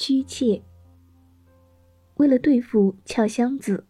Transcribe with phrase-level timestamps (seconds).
[0.00, 0.62] 居妾。
[2.14, 3.84] 为了对付撬箱子、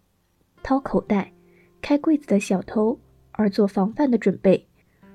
[0.61, 1.33] 掏口袋、
[1.81, 2.99] 开柜子的小偷
[3.31, 4.67] 而做防范的准备，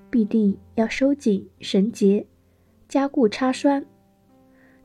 [0.10, 2.26] 必定要收紧绳结、
[2.88, 3.86] 加固插栓，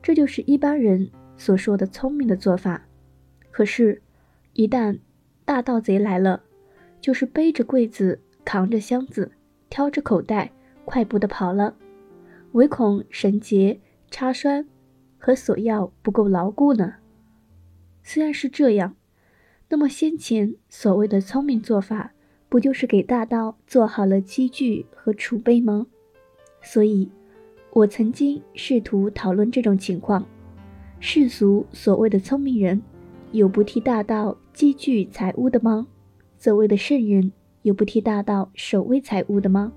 [0.01, 2.85] 这就是一般人所说的聪明的做法。
[3.49, 4.01] 可是，
[4.51, 4.99] 一旦
[5.45, 6.43] 大盗贼来了，
[6.99, 9.31] 就是背着柜子、扛着箱子、
[9.69, 10.51] 挑着口袋，
[10.83, 11.73] 快步的跑了，
[12.51, 14.67] 唯恐绳结、插栓
[15.21, 16.95] 和索要不够牢固呢。
[18.01, 18.95] 虽然是这样，
[19.69, 22.13] 那么先前所谓的聪明做法，
[22.49, 25.85] 不就是给大道做好了积聚和储备吗？
[26.63, 27.11] 所以，
[27.71, 30.25] 我曾经试图讨论这种情况：
[30.99, 32.81] 世俗所谓的聪明人，
[33.31, 35.87] 有不替大道积聚财物的吗？
[36.39, 37.31] 所谓的圣人，
[37.61, 39.71] 有不替大道守卫财物的吗？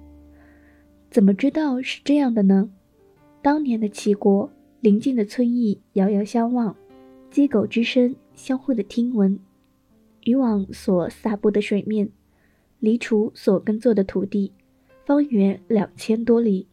[1.10, 2.70] 怎么知道是这样的呢？
[3.42, 4.50] 当年的齐国
[4.84, 6.76] 邻近的村邑遥遥相望。
[7.30, 9.40] 鸡狗之声相互的听闻，
[10.24, 12.10] 渔网所撒布的水面，
[12.80, 14.52] 黎除所耕作的土地，
[15.06, 16.68] 方圆两千多里。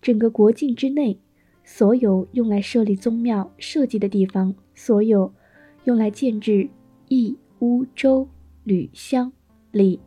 [0.00, 1.18] 整个国境之内，
[1.64, 5.34] 所有用来设立宗庙设计的地方，所有
[5.82, 6.70] 用来建制
[7.08, 8.28] 邑、乌、州、
[8.62, 9.32] 旅、乡、
[9.72, 9.98] 里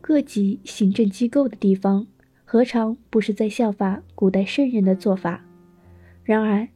[0.00, 2.08] 各级行政机构的地方，
[2.44, 5.44] 何尝不是在效法古代圣人的做法？
[6.24, 6.68] 然而，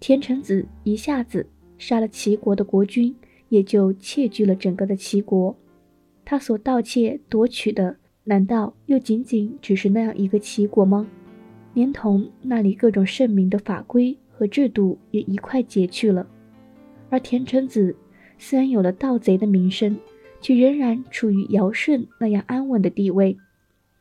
[0.00, 1.46] 田成子一下子。
[1.78, 3.16] 杀了齐国的国君，
[3.48, 5.56] 也就窃据了整个的齐国。
[6.26, 11.06] 他所盗窃夺取的，难道又仅仅只是那样一个齐国吗？
[11.72, 16.28] 连同那里各种圣明的法规和制度也一块截去了。
[17.08, 17.96] 而田成子
[18.36, 19.98] 虽然有了盗贼的名声，
[20.42, 23.38] 却仍然处于尧舜那样安稳的地位。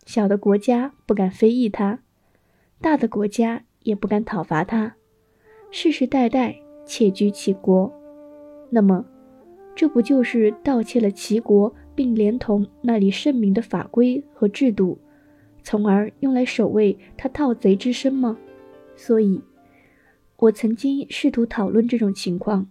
[0.06, 2.00] 小的国家不敢非议他，
[2.81, 4.97] 大的国家也不敢讨伐他，
[5.72, 6.56] 世世代代。
[6.86, 7.94] 窃居齐国，
[8.72, 9.06] 那么，
[9.75, 14.97] 这不就是盗窃了齐国，并连同那里圣明的法规和制度，
[15.62, 18.35] 从而用来守卫他盗贼之身吗？
[18.96, 19.40] 所以，
[20.38, 22.68] 我曾经试图讨论这种情况：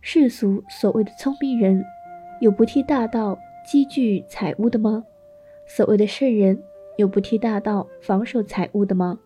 [0.00, 1.84] 世俗所谓的聪明人，
[2.40, 5.02] 有不替大盗积聚财物的吗？
[5.66, 6.62] 所谓的圣人，
[6.96, 9.18] 有不替大盗防守财物的吗？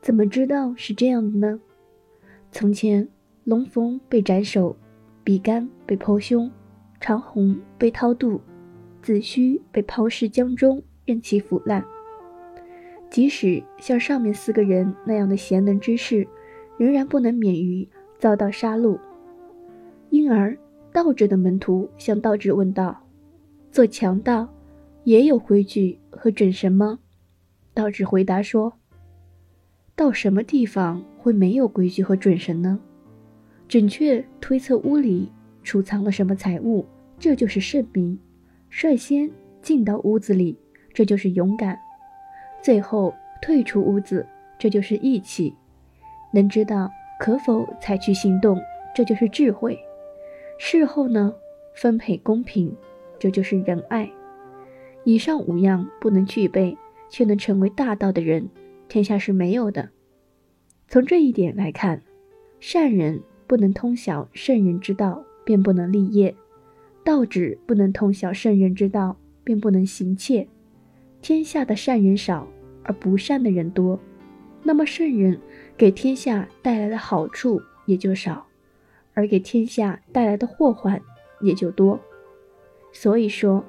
[0.00, 1.60] 怎么知道是这样的呢？
[2.58, 3.08] 从前。
[3.44, 4.76] 龙逢被斩首，
[5.22, 6.50] 比干被剖胸，
[7.00, 8.40] 长虹被掏肚，
[9.00, 11.84] 子虚被抛尸江中，任其腐烂。
[13.08, 16.26] 即使像上面四个人那样的贤能之士，
[16.76, 17.88] 仍然不能免于
[18.18, 18.98] 遭到杀戮。
[20.10, 20.58] 因而，
[20.92, 23.06] 道者的门徒向道者问道
[23.70, 24.52] ：“做强盗
[25.04, 26.98] 也有规矩和准绳吗？”
[27.72, 28.72] 道者回答说
[29.94, 32.80] ：“到什么地方会没有规矩和准绳呢？”
[33.68, 35.30] 准确推测屋里
[35.62, 36.86] 储藏了什么财物，
[37.18, 38.16] 这就是圣明；
[38.70, 39.30] 率先
[39.60, 40.56] 进到屋子里，
[40.94, 41.76] 这就是勇敢；
[42.62, 44.26] 最后退出屋子，
[44.58, 45.52] 这就是义气；
[46.32, 46.90] 能知道
[47.20, 48.58] 可否采取行动，
[48.94, 49.76] 这就是智慧；
[50.58, 51.34] 事后呢，
[51.74, 52.74] 分配公平，
[53.18, 54.10] 这就是仁爱。
[55.04, 56.74] 以上五样不能具备
[57.10, 58.48] 却能成为大道的人，
[58.88, 59.90] 天下是没有的。
[60.88, 62.02] 从这一点来看，
[62.60, 63.22] 善人。
[63.46, 66.34] 不能通晓圣人之道，便不能立业；
[67.02, 70.46] 道指不能通晓圣人之道，便不能行窃。
[71.22, 72.46] 天下的善人少，
[72.82, 73.98] 而不善的人多，
[74.62, 75.40] 那么圣人
[75.78, 78.46] 给天下带来的好处也就少，
[79.14, 81.00] 而给天下带来的祸患
[81.40, 81.98] 也就多。
[82.92, 83.64] 所以说，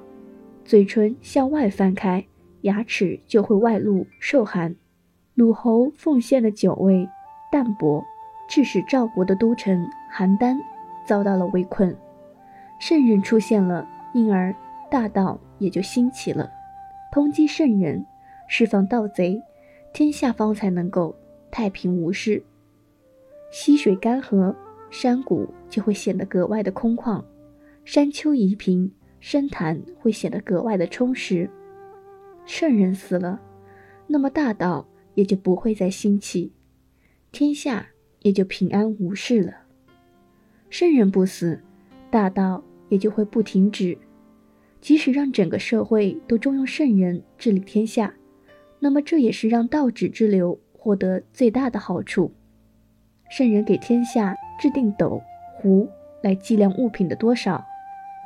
[0.62, 2.22] 嘴唇向外翻开，
[2.60, 4.76] 牙齿就会外露受寒。
[5.40, 7.08] 鲁侯奉献的酒味
[7.50, 8.04] 淡薄。
[8.46, 10.58] 致使赵国的都城邯郸
[11.06, 11.96] 遭到了围困，
[12.78, 14.54] 圣人出现了，因而
[14.90, 16.50] 大道也就兴起了。
[17.10, 18.04] 通缉圣人，
[18.48, 19.40] 释放盗贼，
[19.94, 21.14] 天下方才能够
[21.50, 22.44] 太平无事。
[23.50, 24.54] 溪水干涸，
[24.90, 27.24] 山谷就会显得格外的空旷；
[27.84, 31.48] 山丘夷平，深潭会显得格外的充实。
[32.44, 33.40] 圣人死了，
[34.08, 34.84] 那么大道
[35.14, 36.52] 也就不会再兴起，
[37.32, 37.88] 天下。
[38.22, 39.54] 也就平安无事了。
[40.68, 41.58] 圣人不死，
[42.10, 43.96] 大道也就会不停止。
[44.78, 48.12] 即使让整个社会都重用圣人治理天下，
[48.78, 52.30] 那么这也是让道指之流获得最大的好处。
[53.30, 55.22] 圣人给天下制定斗
[55.56, 55.88] 壶
[56.22, 57.64] 来计量物品的多少，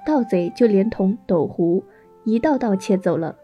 [0.04, 1.84] 盗贼就连同斗壶
[2.25, 3.38] 一道道窃走了。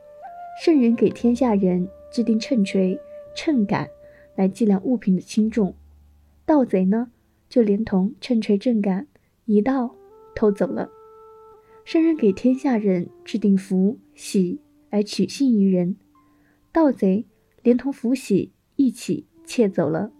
[0.60, 2.98] 圣人给天下人制定秤锤、
[3.34, 3.88] 秤杆
[4.36, 5.74] 来计量物品的轻重。
[6.44, 7.10] 盗贼呢，
[7.48, 9.06] 就连同秤锤秤杆
[9.44, 9.94] 一道
[10.34, 10.90] 偷走了。
[11.84, 14.60] 圣人给天下人制定福喜，
[14.90, 15.94] 来取信于人；
[16.72, 17.24] 盗贼
[17.62, 20.12] 连同福喜一起窃走了。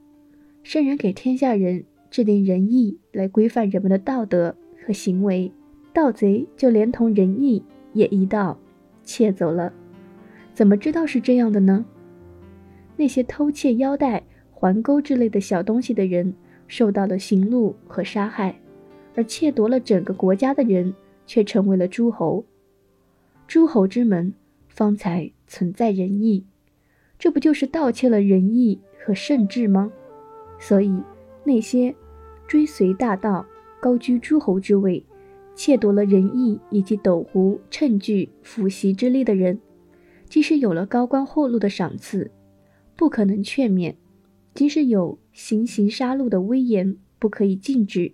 [0.63, 5.53] 圣人给天下人制定仁义，来规范人们的道德和行为；
[5.93, 8.59] 盗贼就连同仁义也一道
[9.05, 9.73] 窃走了。
[10.55, 11.85] 怎么知道是这样的呢？
[13.01, 16.35] 那些偷窃腰带、环钩之类的小东西的人，
[16.69, 18.53] 受到了刑戮和杀害；
[19.15, 20.95] 而窃夺了整个国家的人，
[21.27, 22.45] 却成为了诸侯。
[23.49, 24.35] 诸侯之门，
[24.69, 26.45] 方才存在仁义。
[27.19, 29.91] 这不就是盗窃了仁义和圣智吗？
[30.59, 31.03] 所以，
[31.43, 31.95] 那些
[32.47, 33.47] 追随大道、
[33.81, 35.03] 高居诸侯之位、
[35.55, 39.59] 窃夺了仁义以及斗壶、称具、辅席之力的人，
[40.29, 42.31] 即使有了高官厚禄的赏赐，
[43.01, 43.95] 不可能劝勉；
[44.53, 48.13] 即使有行刑杀戮的威严，不可以禁止。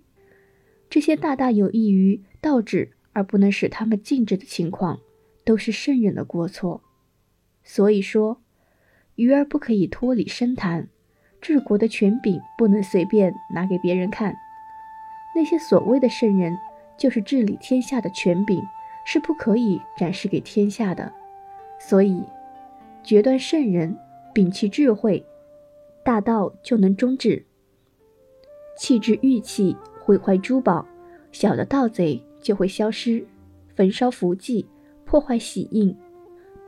[0.89, 5.01] 这些大大有益于道治而不能使他们禁止的情况，
[5.43, 6.81] 都是圣人的过错。
[7.65, 8.41] 所以说，
[9.15, 10.87] 鱼儿不可以脱离深潭。
[11.41, 14.33] 治国的权柄不能随便拿给别人看，
[15.35, 16.57] 那些所谓的圣人，
[16.97, 18.63] 就是治理天下的权柄，
[19.05, 21.11] 是不可以展示给天下的。
[21.77, 22.23] 所以，
[23.03, 23.97] 决断圣人，
[24.37, 25.25] 摒弃智慧，
[26.03, 27.43] 大道就能终止。
[28.77, 30.87] 弃之玉器，毁坏珠宝，
[31.31, 33.25] 小的盗贼就会消失；
[33.75, 34.63] 焚烧符记，
[35.05, 35.97] 破坏玺印，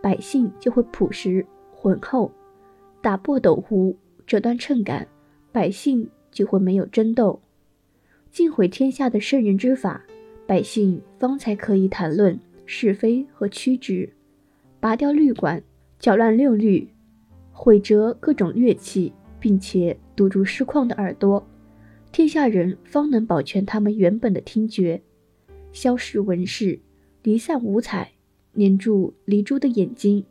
[0.01, 2.31] 百姓就会朴实浑厚；
[3.03, 3.95] 打破斗壶。
[4.25, 5.07] 折断秤杆，
[5.51, 7.39] 百姓就会没有争斗；
[8.31, 10.03] 尽毁天下的圣人之法，
[10.47, 14.09] 百姓方才可以谈论是非和曲直；
[14.79, 15.61] 拔掉律管，
[15.99, 16.89] 搅乱六律，
[17.61, 21.45] 毁折各种乐器，并且堵住失旷的耳朵，
[22.09, 25.01] 天下人方能保全他们原本的听觉；
[25.73, 26.79] 消逝文饰，
[27.21, 28.13] 离散五彩，
[28.55, 30.23] 粘住离珠的眼睛，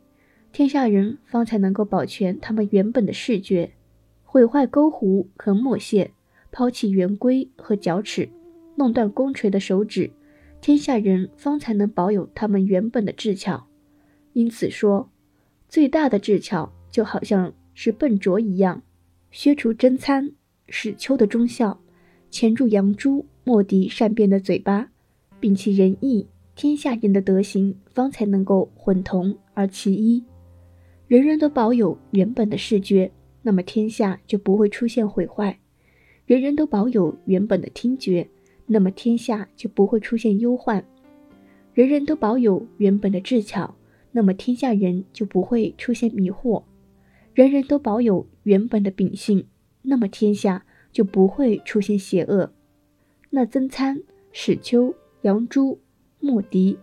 [0.51, 3.73] 天下人方才能够保全他们原本的视觉。
[4.23, 6.09] 毁坏勾弧和墨线，
[6.51, 8.27] 抛弃圆规和角尺，
[8.75, 10.09] 弄断弓锤的手指，
[10.61, 13.67] 天下人方才能保有他们原本的智巧。
[14.33, 15.11] 因此说，
[15.67, 18.81] 最大的智巧就好像是笨拙一样，
[19.31, 20.31] 削除真参、
[20.67, 21.79] 使丘的忠孝，
[22.29, 24.89] 钳住杨朱、墨翟善变的嘴巴，
[25.39, 30.23] 摒弃仁义，天下人的德行方才能够混同而其一，
[31.07, 33.11] 人人都保有原本的视觉。
[33.41, 35.57] 那么天下就不会出现毁坏，
[36.25, 38.29] 人人都保有原本的听觉，
[38.65, 40.83] 那么天下就不会出现忧患；
[41.73, 43.73] 人人都保有原本的智巧，
[44.11, 46.61] 那么天下人就不会出现迷惑；
[47.39, 49.47] 人人都保有原本的秉性，
[49.83, 52.51] 那么天下就不会出现邪恶。
[53.29, 54.03] 那曾参、
[54.33, 55.79] 史丘、杨朱、
[56.19, 56.77] 墨翟、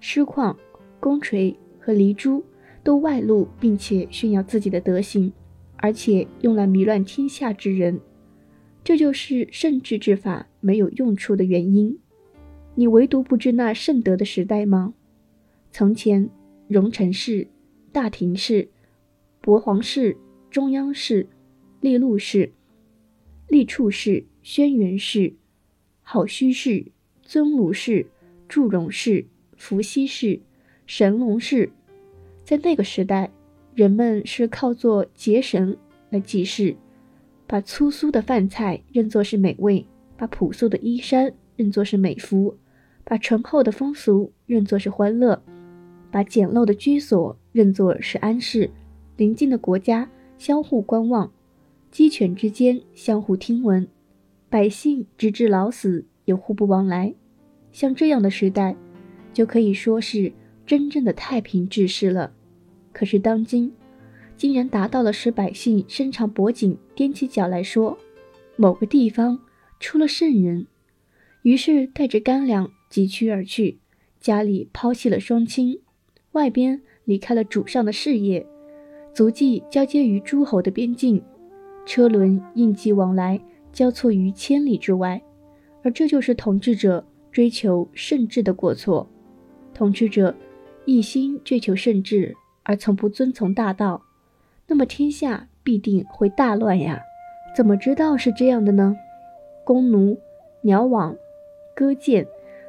[0.00, 0.54] 师旷、
[1.00, 2.44] 公锤和黎珠
[2.84, 5.32] 都外露，并且炫耀自己的德行。
[5.78, 7.98] 而且用来迷乱天下之人，
[8.84, 11.98] 这就是圣智之法没有用处的原因。
[12.74, 14.92] 你唯独不知那圣德的时代吗？
[15.70, 16.28] 从前，
[16.68, 17.48] 荣臣氏、
[17.90, 18.68] 大庭氏、
[19.42, 20.16] 博皇氏、
[20.50, 21.26] 中央氏、
[21.80, 22.52] 利禄氏、
[23.48, 25.34] 利处氏、轩辕氏、
[26.00, 26.92] 好虚氏、
[27.22, 28.06] 尊卢氏、
[28.48, 30.40] 祝融氏、伏羲氏、
[30.86, 31.72] 神龙氏，
[32.44, 33.30] 在那个时代。
[33.74, 35.78] 人们是靠做节神
[36.10, 36.76] 来祭祀，
[37.46, 42.54] 把粗俗的饭菜认作是美味，把朴素的衣衫认作是美服，
[43.02, 45.42] 把醇厚的风俗认作是欢乐，
[46.10, 48.70] 把简陋的居所认作是安适。
[49.22, 51.32] 邻近的国家相互观望，
[51.92, 53.86] 鸡犬之间相互听闻，
[54.50, 57.14] 百姓直至老死也互不往来。
[57.70, 58.74] 像这样的时代，
[59.32, 60.32] 就可以说是
[60.66, 62.32] 真正的太平治世了。
[62.92, 63.72] 可是当今，
[64.36, 67.96] 竟然达到了使百姓伸长脖颈、踮起脚来说，
[68.56, 69.38] 某个地方
[69.78, 70.66] 出了圣人，
[71.42, 73.78] 于是带着干粮疾趋而去，
[74.18, 75.80] 家里抛弃了双亲，
[76.32, 78.44] 外边离开了主上的事业，
[79.12, 81.22] 足迹交接于诸侯的边境，
[81.84, 83.40] 车轮应急往来，
[83.72, 85.22] 交错于千里之外，
[85.82, 89.08] 而这就是统治者追求圣治的过错，
[89.74, 90.34] 统治者
[90.84, 92.34] 一心追求圣治。
[92.64, 94.00] 而从不遵从大道，
[94.68, 97.02] 那么天下必定会大乱呀！
[97.56, 98.96] 怎么知道是这样的呢？
[99.64, 100.16] 弓弩、
[100.60, 101.16] 鸟网、
[101.74, 102.24] 戈箭、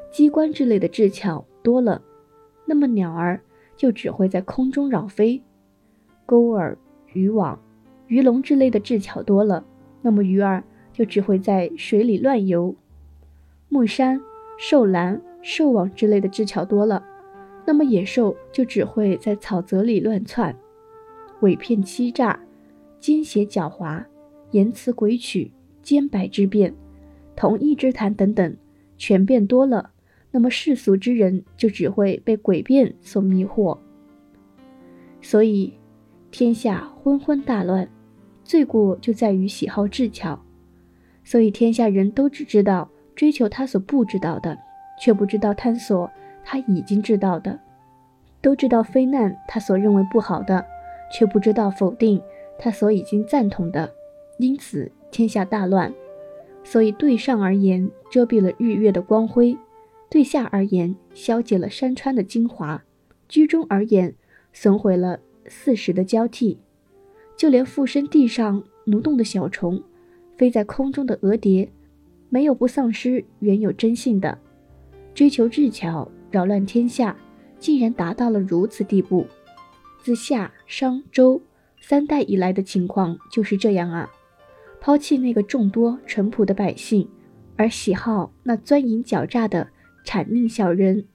[0.09, 2.01] 机关之类的智巧多了，
[2.65, 3.39] 那么鸟儿
[3.77, 5.43] 就只会在空中绕飞；
[6.25, 6.75] 钩饵、
[7.13, 7.59] 渔网、
[8.07, 9.65] 鱼笼之类的智巧多了，
[10.01, 12.75] 那么鱼儿就只会在水里乱游。
[13.69, 14.21] 木山、
[14.57, 17.03] 兽栏、兽网之类的智巧多了，
[17.65, 20.55] 那么野兽就只会在草泽里乱窜。
[21.41, 22.39] 伪骗欺诈、
[22.99, 24.03] 奸邪狡猾、
[24.51, 25.51] 言辞诡曲、
[25.81, 26.73] 奸白之辩、
[27.35, 28.55] 同义之谈等等，
[28.97, 29.91] 全变多了，
[30.31, 33.77] 那么世俗之人就只会被诡辩所迷惑。
[35.21, 35.73] 所以，
[36.33, 37.87] 天下昏昏大乱，
[38.43, 40.43] 罪过就在于喜好智巧。
[41.23, 44.57] 所以，天下人都只知道追求他所不知道的，
[44.99, 46.09] 却不知道探索
[46.43, 47.59] 他已经知道的；
[48.41, 50.65] 都知道非难他所认为不好的，
[51.11, 52.19] 却不知道否定
[52.57, 53.93] 他所已经赞同的。
[54.39, 55.93] 因此，天下大乱。
[56.63, 59.55] 所以，对上而言，遮蔽了日月的光辉；
[60.09, 62.81] 对下而言，消解了山川的精华；
[63.29, 64.15] 居中而言，
[64.51, 66.57] 损毁了四时的交替，
[67.35, 69.81] 就连附身地上蠕动的小虫，
[70.37, 71.69] 飞在空中的蛾蝶，
[72.29, 74.37] 没有不丧失原有真性的。
[75.13, 77.15] 追求智巧，扰乱天下，
[77.59, 79.25] 竟然达到了如此地步。
[80.01, 81.41] 自夏、商、周
[81.79, 84.09] 三代以来的情况就是这样啊！
[84.81, 87.07] 抛弃那个众多淳朴的百姓，
[87.55, 89.67] 而喜好那钻营狡诈的
[90.05, 91.05] 谄佞小人，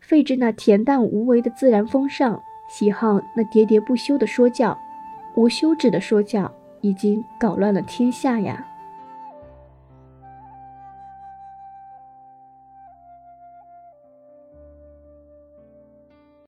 [0.00, 2.42] 废置那恬淡无为的自然风尚。
[2.68, 4.76] 喜好那喋喋不休的说教，
[5.34, 8.66] 无休止的说教，已经搞乱了天下呀。